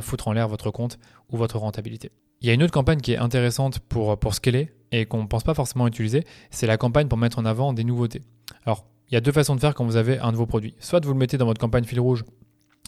foutre 0.00 0.28
en 0.28 0.32
l'air 0.32 0.48
votre 0.48 0.70
compte 0.70 0.98
ou 1.30 1.36
votre 1.36 1.58
rentabilité. 1.58 2.10
Il 2.40 2.46
y 2.46 2.50
a 2.50 2.54
une 2.54 2.62
autre 2.62 2.72
campagne 2.72 3.00
qui 3.00 3.12
est 3.12 3.16
intéressante 3.16 3.80
pour, 3.80 4.18
pour 4.18 4.34
scaler 4.34 4.70
et 4.92 5.06
qu'on 5.06 5.22
ne 5.22 5.26
pense 5.26 5.42
pas 5.42 5.54
forcément 5.54 5.86
utiliser, 5.86 6.24
c'est 6.50 6.66
la 6.66 6.76
campagne 6.76 7.08
pour 7.08 7.18
mettre 7.18 7.38
en 7.38 7.44
avant 7.44 7.72
des 7.72 7.84
nouveautés. 7.84 8.22
Alors, 8.64 8.86
il 9.10 9.14
y 9.14 9.16
a 9.16 9.20
deux 9.20 9.32
façons 9.32 9.54
de 9.54 9.60
faire 9.60 9.74
quand 9.74 9.84
vous 9.84 9.96
avez 9.96 10.18
un 10.18 10.32
nouveau 10.32 10.46
produit. 10.46 10.74
Soit 10.78 11.04
vous 11.04 11.12
le 11.12 11.18
mettez 11.18 11.38
dans 11.38 11.46
votre 11.46 11.60
campagne 11.60 11.84
fil 11.84 12.00
rouge. 12.00 12.24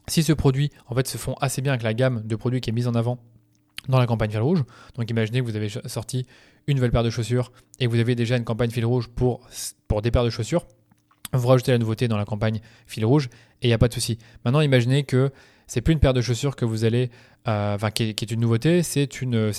Si 0.06 0.22
ce 0.22 0.32
produit, 0.32 0.70
en 0.86 0.94
fait, 0.94 1.06
se 1.06 1.18
fond 1.18 1.34
assez 1.40 1.62
bien 1.62 1.72
avec 1.72 1.82
la 1.82 1.94
gamme 1.94 2.22
de 2.24 2.36
produits 2.36 2.60
qui 2.60 2.70
est 2.70 2.72
mise 2.72 2.88
en 2.88 2.94
avant 2.94 3.18
dans 3.88 3.98
la 3.98 4.06
campagne 4.06 4.30
fil 4.30 4.40
rouge. 4.40 4.64
Donc 4.94 5.10
imaginez 5.10 5.40
que 5.40 5.44
vous 5.44 5.56
avez 5.56 5.68
sorti 5.68 6.26
une 6.66 6.76
nouvelle 6.76 6.90
paire 6.90 7.02
de 7.02 7.10
chaussures 7.10 7.52
et 7.78 7.86
que 7.86 7.90
vous 7.90 7.98
avez 7.98 8.14
déjà 8.14 8.36
une 8.36 8.44
campagne 8.44 8.70
fil 8.70 8.84
rouge 8.84 9.08
pour, 9.08 9.48
pour 9.88 10.02
des 10.02 10.10
paires 10.10 10.24
de 10.24 10.30
chaussures. 10.30 10.66
Vous 11.32 11.46
rajoutez 11.46 11.72
la 11.72 11.78
nouveauté 11.78 12.08
dans 12.08 12.16
la 12.16 12.24
campagne 12.24 12.60
fil 12.86 13.04
rouge 13.04 13.28
et 13.62 13.66
il 13.66 13.68
n'y 13.68 13.74
a 13.74 13.78
pas 13.78 13.88
de 13.88 13.94
souci. 13.94 14.18
Maintenant, 14.44 14.60
imaginez 14.60 15.04
que 15.04 15.30
c'est 15.66 15.80
plus 15.80 15.92
une 15.92 16.00
paire 16.00 16.14
de 16.14 16.20
chaussures 16.20 16.56
que 16.56 16.64
vous 16.64 16.84
allez, 16.84 17.10
euh, 17.46 17.78
qui, 17.94 18.02
est, 18.02 18.30
une 18.30 18.40
nouveauté, 18.40 18.82
c'est 18.82 19.08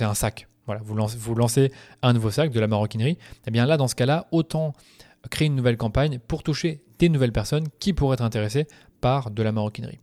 un 0.02 0.14
sac. 0.14 0.48
Vous 0.84 0.96
lancez, 0.96 1.18
vous 1.18 1.36
lancez 1.36 1.72
un 2.02 2.14
nouveau 2.14 2.32
sac 2.32 2.52
de 2.52 2.60
la 2.60 2.68
maroquinerie. 2.68 3.12
Et 3.12 3.18
eh 3.48 3.52
bien 3.52 3.66
là, 3.66 3.78
dans 3.78 3.88
ce 3.88 3.96
cas-là, 3.96 4.28
autant 4.32 4.74
créer 5.30 5.48
une 5.48 5.56
nouvelle 5.56 5.78
campagne 5.78 6.20
pour 6.20 6.44
toucher 6.44 6.82
des 7.00 7.10
nouvelles 7.10 7.32
personnes 7.32 7.68
qui 7.80 7.94
pourraient 7.94 8.16
être 8.16 8.24
intéressées 8.24 8.68
par 9.00 9.32
de 9.32 9.44
la 9.44 9.52
maroquinerie. 9.52 10.00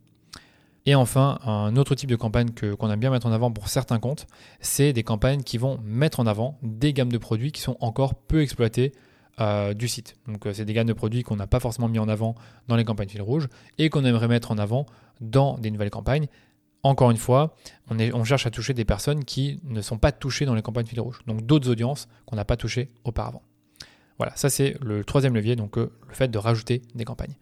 Et 0.87 0.95
enfin, 0.95 1.39
un 1.45 1.77
autre 1.77 1.95
type 1.95 2.09
de 2.09 2.17
campagne 2.17 2.51
que, 2.51 2.73
qu'on 2.73 2.91
aime 2.91 3.01
bien 3.01 3.11
mettre 3.11 3.27
en 3.27 3.33
avant 3.33 3.51
pour 3.51 3.69
certains 3.69 3.99
comptes, 3.99 4.27
c'est 4.61 4.95
des 4.95 5.03
campagnes 5.03 5.43
qui 5.43 5.59
vont 5.59 5.79
mettre 5.85 6.21
en 6.21 6.27
avant 6.27 6.59
des 6.63 6.95
gammes 6.95 7.13
de 7.13 7.19
produits 7.19 7.53
qui 7.53 7.61
sont 7.61 7.77
encore 7.81 8.15
peu 8.15 8.41
exploitées 8.41 8.93
euh, 9.41 9.75
du 9.75 9.89
site. 9.89 10.17
Donc 10.27 10.47
euh, 10.47 10.53
c'est 10.53 10.65
des 10.65 10.73
gammes 10.73 10.89
de 10.89 10.93
produits 10.93 11.23
qu'on 11.23 11.37
n'a 11.37 11.47
pas 11.47 11.61
forcément 11.61 11.89
mis 11.89 11.99
en 11.99 12.09
avant 12.09 12.35
dans 12.67 12.77
les 12.77 12.85
campagnes 12.85 13.09
fil 13.09 13.23
rouge 13.23 13.49
et 13.79 13.89
qu'on 13.89 14.05
aimerait 14.05 14.29
mettre 14.29 14.51
en 14.51 14.59
avant 14.59 14.87
dans 15.21 15.59
des 15.59 15.71
nouvelles 15.71 15.91
campagnes. 15.91 16.27
Encore 16.83 17.11
une 17.11 17.17
fois, 17.17 17.55
on, 17.91 18.25
cherche 18.25 18.47
à 18.47 18.51
toucher 18.51 18.73
des 18.73 18.85
personnes 18.85 19.25
qui 19.25 19.61
ne 19.65 19.81
sont 19.81 19.99
pas 19.99 20.13
touchées 20.13 20.45
dans 20.45 20.55
les 20.55 20.63
campagnes 20.63 20.87
fil 20.87 21.01
rouge, 21.01 21.21
donc 21.27 21.43
d'autres 21.45 21.71
audiences 21.71 22.09
qu'on 22.25 22.37
n'a 22.37 22.45
pas 22.45 22.57
touchées 22.57 22.91
auparavant. 23.05 23.43
Voilà, 24.17 24.35
ça 24.37 24.51
c'est 24.51 24.77
le 24.81 25.05
troisième 25.05 25.35
levier, 25.35 25.55
donc 25.55 25.79
euh, 25.79 25.93
le 26.09 26.15
fait 26.15 26.29
de 26.29 26.39
rajouter 26.39 26.83
des 26.95 27.05
campagnes. 27.05 27.37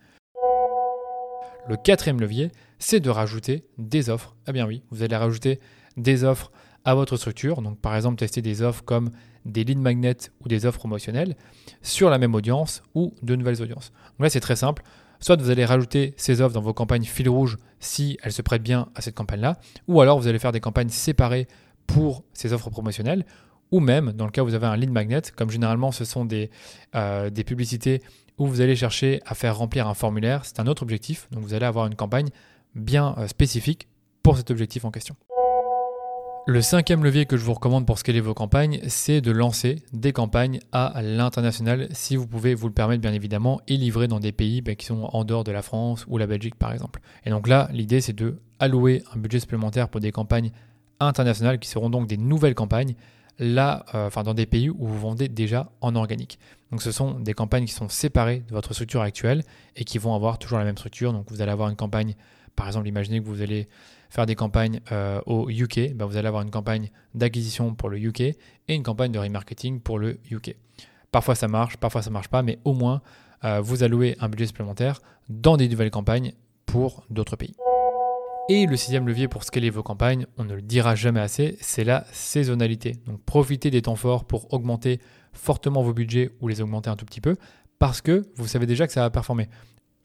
Le 1.69 1.77
quatrième 1.77 2.21
levier, 2.21 2.51
c'est 2.79 3.01
de 3.01 3.11
rajouter 3.11 3.65
des 3.79 4.11
offres. 4.11 4.37
Eh 4.49 4.53
bien 4.53 4.67
oui, 4.67 4.83
vous 4.91 5.03
allez 5.03 5.17
rajouter 5.17 5.61
des 5.97 6.25
offres 6.25 6.53
à 6.85 6.95
votre 6.95 7.17
structure. 7.17 7.63
Donc 7.63 7.81
par 7.81 7.97
exemple, 7.97 8.17
tester 8.17 8.43
des 8.43 8.63
offres 8.63 8.85
comme 8.85 9.11
des 9.47 9.65
lead 9.65 9.79
magnets 9.79 10.31
ou 10.41 10.49
des 10.49 10.67
offres 10.67 10.79
promotionnelles 10.79 11.37
sur 11.83 12.11
la 12.11 12.19
même 12.19 12.35
audience 12.35 12.83
ou 12.95 13.15
de 13.23 13.37
nouvelles 13.37 13.63
audiences. 13.63 13.93
Donc 14.19 14.25
là, 14.25 14.31
c'est 14.31 14.41
très 14.41 14.57
simple. 14.57 14.83
Soit 15.21 15.41
vous 15.41 15.51
allez 15.51 15.65
rajouter 15.65 16.15
ces 16.17 16.41
offres 16.41 16.55
dans 16.55 16.61
vos 16.61 16.75
campagnes 16.75 17.05
fil 17.05 17.29
rouge 17.29 17.57
si 17.81 18.19
elles 18.23 18.33
se 18.33 18.43
prêtent 18.43 18.63
bien 18.63 18.89
à 18.95 19.01
cette 19.01 19.15
campagne-là, 19.15 19.59
ou 19.89 20.01
alors 20.01 20.21
vous 20.21 20.29
allez 20.29 20.39
faire 20.39 20.53
des 20.53 20.61
campagnes 20.61 20.91
séparées 20.91 21.49
pour 21.87 22.25
ces 22.35 22.53
offres 22.53 22.69
promotionnelles, 22.69 23.25
ou 23.71 23.81
même 23.81 24.13
dans 24.13 24.27
le 24.27 24.31
cas 24.31 24.43
où 24.43 24.47
vous 24.47 24.55
avez 24.55 24.67
un 24.67 24.77
lead 24.77 24.91
magnet, 24.91 25.23
comme 25.35 25.51
généralement 25.51 25.91
ce 25.91 26.05
sont 26.05 26.25
des, 26.25 26.51
euh, 26.95 27.31
des 27.31 27.45
publicités 27.45 28.03
où 28.39 28.47
vous 28.47 28.61
allez 28.61 28.77
chercher 28.77 29.21
à 29.25 29.35
faire 29.35 29.57
remplir 29.57 29.89
un 29.89 29.95
formulaire, 29.95 30.45
c'est 30.45 30.61
un 30.61 30.67
autre 30.67 30.83
objectif, 30.83 31.29
donc 31.31 31.43
vous 31.43 31.55
allez 31.55 31.67
avoir 31.67 31.87
une 31.87 31.95
campagne 31.95 32.29
bien 32.75 33.15
euh, 33.19 33.27
spécifique 33.27 33.89
pour 34.23 34.37
cet 34.37 34.51
objectif 34.51 34.85
en 34.85 34.91
question. 34.91 35.17
Le 36.49 36.63
cinquième 36.63 37.03
levier 37.03 37.27
que 37.27 37.37
je 37.37 37.45
vous 37.45 37.55
recommande 37.55 37.87
pour 37.87 37.99
scaler 37.99 38.21
vos 38.21 38.33
campagnes, 38.33 38.79
c'est 38.87 39.21
de 39.21 39.33
lancer 39.33 39.83
des 39.93 40.13
campagnes 40.13 40.61
à 40.71 41.03
l'international 41.03 41.89
si 41.91 42.15
vous 42.15 42.29
pouvez 42.29 42.55
vous 42.55 42.69
le 42.69 42.73
permettre 42.73 43.03
bien 43.03 43.13
évidemment 43.13 43.61
et 43.67 43.77
livrer 43.77 44.07
dans 44.07 44.21
des 44.21 44.31
pays 44.31 44.61
bah, 44.61 44.77
qui 44.77 44.87
sont 44.87 45.11
en 45.13 45.25
dehors 45.25 45.43
de 45.43 45.51
la 45.51 45.63
France 45.63 46.05
ou 46.07 46.19
la 46.19 46.29
Belgique 46.29 46.55
par 46.55 46.73
exemple. 46.73 47.01
Et 47.25 47.31
donc 47.31 47.49
là, 47.49 47.69
l'idée 47.73 48.01
c'est 48.01 48.13
de 48.13 48.39
allouer 48.61 49.03
un 49.13 49.19
budget 49.19 49.41
supplémentaire 49.41 49.89
pour 49.89 50.01
des 50.01 50.13
campagnes 50.13 50.53
internationales 51.01 51.59
qui 51.59 51.69
seront 51.69 51.91
donc 51.91 52.07
des 52.07 52.17
nouvelles 52.17 52.55
campagnes 52.55 52.95
là, 53.41 53.85
euh, 53.97 54.09
dans 54.23 54.33
des 54.33 54.47
pays 54.47 54.71
où 54.71 54.87
vous 54.87 55.01
vendez 55.01 55.27
déjà 55.27 55.73
en 55.81 55.97
organique. 55.97 56.39
Donc 56.71 56.81
ce 56.81 56.93
sont 56.93 57.19
des 57.19 57.35
campagnes 57.35 57.65
qui 57.65 57.75
sont 57.75 57.89
séparées 57.89 58.45
de 58.47 58.55
votre 58.55 58.73
structure 58.73 59.01
actuelle 59.01 59.43
et 59.75 59.83
qui 59.83 59.99
vont 59.99 60.15
avoir 60.15 60.39
toujours 60.39 60.59
la 60.59 60.65
même 60.65 60.79
structure. 60.79 61.13
Donc 61.13 61.27
vous 61.29 61.43
allez 61.43 61.51
avoir 61.51 61.71
une 61.71 61.77
campagne, 61.77 62.15
par 62.55 62.69
exemple, 62.69 62.87
imaginez 62.87 63.19
que 63.19 63.27
vous 63.27 63.43
allez 63.43 63.67
faire 64.17 64.27
des 64.27 64.35
campagnes 64.35 64.81
euh, 64.93 65.21
au 65.27 65.51
UK, 65.51 65.95
ben, 65.95 66.07
vous 66.07 66.17
allez 66.17 66.27
avoir 66.27 66.43
une 66.43 66.51
campagne 66.51 66.91
d'acquisition 67.15 67.75
pour 67.75 67.91
le 67.91 67.99
UK 67.99 68.21
et 68.21 68.37
une 68.69 68.83
campagne 68.83 69.13
de 69.13 69.19
remarketing 69.19 69.81
pour 69.81 69.99
le 69.99 70.19
UK. 70.31 70.57
Parfois 71.13 71.35
ça 71.35 71.49
marche, 71.49 71.77
parfois 71.77 72.01
ça 72.01 72.09
marche 72.09 72.29
pas, 72.29 72.43
mais 72.43 72.59
au 72.65 72.73
moins 72.73 73.03
euh, 73.45 73.61
vous 73.61 73.83
allouez 73.83 74.17
un 74.21 74.31
budget 74.31 74.47
supplémentaire 74.47 75.03
dans 75.29 75.59
des 75.59 75.69
nouvelles 75.69 75.91
campagnes 75.91 76.33
pour 76.65 77.05
d'autres 77.11 77.37
pays. 77.37 77.55
Et 78.49 78.65
le 78.65 78.77
sixième 78.77 79.07
levier 79.07 79.29
pour 79.29 79.45
scaler 79.45 79.69
vos 79.69 79.83
campagnes, 79.83 80.27
on 80.39 80.45
ne 80.45 80.55
le 80.55 80.63
dira 80.63 80.95
jamais 80.95 81.21
assez, 81.21 81.59
c'est 81.61 81.85
la 81.85 82.07
saisonnalité. 82.11 82.97
Donc 83.05 83.21
profitez 83.23 83.71
des 83.71 83.83
temps 83.83 83.97
forts 83.97 84.25
pour 84.25 84.51
augmenter 84.55 84.99
fortement 85.35 85.83
vos 85.83 85.93
budgets 85.93 86.31
ou 86.41 86.49
les 86.49 86.63
augmenter 86.63 86.89
un 86.89 86.97
tout 86.97 87.05
petit 87.05 87.21
peu 87.21 87.37
parce 87.79 88.01
que 88.01 88.27
vous 88.37 88.47
savez 88.47 88.65
déjà 88.65 88.87
que 88.87 88.95
ça 88.95 89.03
va 89.03 89.11
performer. 89.11 89.49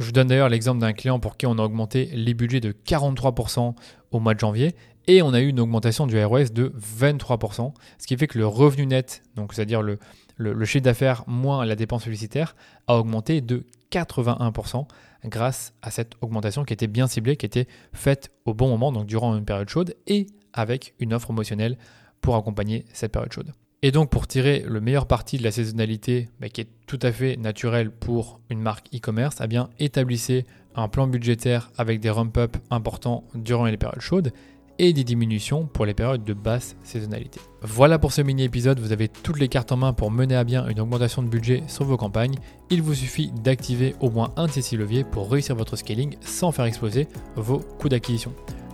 Je 0.02 0.10
donne 0.10 0.28
d'ailleurs 0.28 0.50
l'exemple 0.50 0.80
d'un 0.80 0.94
client 0.94 1.20
pour 1.20 1.38
qui 1.38 1.46
on 1.46 1.60
a 1.60 1.62
augmenté 1.62 2.10
les 2.14 2.34
budgets 2.34 2.60
de 2.60 2.72
43% 2.72 3.76
au 4.10 4.20
mois 4.20 4.34
de 4.34 4.40
janvier 4.40 4.76
et 5.06 5.22
on 5.22 5.32
a 5.32 5.40
eu 5.40 5.48
une 5.48 5.60
augmentation 5.60 6.08
du 6.08 6.20
ROS 6.24 6.46
de 6.52 6.74
23%, 7.00 7.72
ce 8.00 8.08
qui 8.08 8.18
fait 8.18 8.26
que 8.26 8.40
le 8.40 8.48
revenu 8.48 8.88
net, 8.88 9.22
donc 9.36 9.54
c'est-à-dire 9.54 9.84
le, 9.84 10.00
le, 10.38 10.66
chiffre 10.66 10.84
d'affaires 10.84 11.24
moins 11.28 11.66
la 11.66 11.76
dépense 11.76 12.04
publicitaire, 12.04 12.56
a 12.88 12.98
augmenté 12.98 13.42
de 13.42 13.68
81% 13.92 14.88
grâce 15.26 15.74
à 15.84 15.92
cette 15.92 16.14
augmentation 16.22 16.66
qui 16.66 16.74
était 16.74 16.88
bien 16.88 17.06
ciblée, 17.06 17.38
qui 17.38 17.46
était 17.46 17.68
faite 17.94 18.32
au 18.46 18.56
bon 18.56 18.70
moment, 18.70 18.92
donc 18.92 19.06
durant 19.06 19.38
une 19.38 19.46
période 19.46 19.70
chaude, 19.70 19.96
et 20.08 20.26
avec 20.54 20.96
une 21.00 21.14
offre 21.14 21.30
émotionnelle 21.30 21.78
pour 22.22 22.36
accompagner 22.36 22.86
cette 22.92 23.12
période 23.12 23.32
chaude. 23.32 23.54
Et 23.84 23.92
donc 23.92 24.12
pour 24.12 24.28
tirer 24.28 24.64
le 24.68 24.80
meilleur 24.80 25.08
parti 25.08 25.40
de 25.40 25.44
la 25.44 25.50
saisonnalité, 25.50 26.30
qui 26.54 26.62
est 26.62 26.68
tout 26.86 27.00
à 27.02 27.12
fait 27.12 27.36
naturelle 27.36 27.90
pour 27.90 28.40
une 28.52 28.62
marque 28.62 28.86
e-commerce, 28.94 29.38
eh 29.42 29.84
établissez 29.84 30.46
un 30.76 30.88
plan 30.88 31.08
budgétaire 31.08 31.72
avec 31.80 32.00
des 32.00 32.12
ramp-up 32.12 32.58
importants 32.70 33.24
durant 33.34 33.66
les 33.66 33.78
périodes 33.78 34.00
chaudes 34.00 34.34
et 34.78 34.94
des 34.94 35.04
diminutions 35.04 35.66
pour 35.66 35.88
les 35.88 35.96
périodes 35.96 36.24
de 36.24 36.34
basse 36.34 36.76
saisonnalité. 36.84 37.40
Voilà 37.64 37.98
pour 37.98 38.14
ce 38.14 38.22
mini-épisode, 38.22 38.80
vous 38.80 38.92
avez 38.92 39.08
toutes 39.08 39.40
les 39.40 39.48
cartes 39.48 39.72
en 39.72 39.78
main 39.78 39.94
pour 39.94 40.12
mener 40.12 40.36
à 40.36 40.44
bien 40.44 40.68
une 40.68 40.80
augmentation 40.80 41.24
de 41.24 41.28
budget 41.28 41.64
sur 41.66 41.84
vos 41.84 41.98
campagnes. 41.98 42.36
Il 42.70 42.84
vous 42.84 42.94
suffit 42.94 43.32
d'activer 43.44 43.96
au 44.00 44.12
moins 44.12 44.32
un 44.38 44.46
de 44.46 44.52
ces 44.52 44.62
six 44.62 44.78
leviers 44.78 45.04
pour 45.04 45.32
réussir 45.32 45.56
votre 45.56 45.76
scaling 45.76 46.18
sans 46.22 46.52
faire 46.52 46.66
exploser 46.66 47.08
vos 47.36 47.58
coûts 47.80 47.90
d'acquisition. 47.90 48.32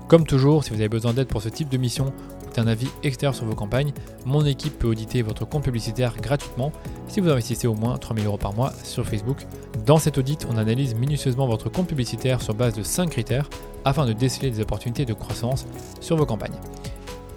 Comme 0.09 0.25
toujours, 0.25 0.65
si 0.65 0.69
vous 0.69 0.77
avez 0.77 0.89
besoin 0.89 1.13
d'aide 1.13 1.27
pour 1.27 1.41
ce 1.41 1.49
type 1.49 1.69
de 1.69 1.77
mission 1.77 2.13
un 2.57 2.67
avis 2.67 2.87
extérieur 3.03 3.35
sur 3.35 3.45
vos 3.45 3.55
campagnes, 3.55 3.91
mon 4.25 4.45
équipe 4.45 4.79
peut 4.79 4.87
auditer 4.87 5.21
votre 5.21 5.45
compte 5.45 5.63
publicitaire 5.63 6.15
gratuitement 6.17 6.71
si 7.07 7.19
vous 7.19 7.29
investissez 7.29 7.67
au 7.67 7.75
moins 7.75 7.97
3000 7.97 8.25
euros 8.25 8.37
par 8.37 8.53
mois 8.53 8.71
sur 8.83 9.05
Facebook. 9.05 9.45
Dans 9.85 9.97
cet 9.97 10.17
audit, 10.17 10.47
on 10.51 10.57
analyse 10.57 10.95
minutieusement 10.95 11.47
votre 11.47 11.69
compte 11.69 11.87
publicitaire 11.87 12.41
sur 12.41 12.53
base 12.53 12.75
de 12.75 12.83
5 12.83 13.09
critères 13.09 13.49
afin 13.85 14.05
de 14.05 14.11
déceler 14.13 14.51
des 14.51 14.61
opportunités 14.61 15.05
de 15.05 15.13
croissance 15.13 15.65
sur 16.01 16.17
vos 16.17 16.25
campagnes. 16.25 16.59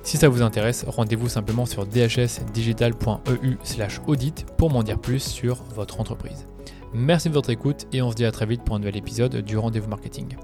Si 0.03 0.17
ça 0.17 0.29
vous 0.29 0.43
intéresse, 0.43 0.85
rendez-vous 0.89 1.29
simplement 1.29 1.67
sur 1.67 1.87
dhsdigital.eu/audit 1.87 4.47
pour 4.57 4.71
m'en 4.71 4.83
dire 4.83 4.99
plus 4.99 5.23
sur 5.23 5.63
votre 5.75 6.01
entreprise. 6.01 6.49
Merci 6.93 7.29
de 7.29 7.35
votre 7.35 7.51
écoute 7.51 7.87
et 7.93 8.03
on 8.03 8.11
se 8.11 8.17
dit 8.17 8.25
à 8.25 8.33
très 8.33 8.47
vite 8.47 8.65
pour 8.65 8.75
un 8.75 8.81
nouvel 8.81 8.97
épisode 8.97 9.37
du 9.37 9.57
rendez-vous 9.57 9.89
marketing. 9.89 10.35